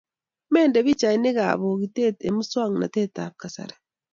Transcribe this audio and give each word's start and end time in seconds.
mende 0.53 0.79
pichaishek 0.85 1.37
ab 1.45 1.59
pokitet 1.61 2.15
eng' 2.25 2.37
muswognatet 2.37 3.15
ab 3.25 3.33
kasari 3.41 3.75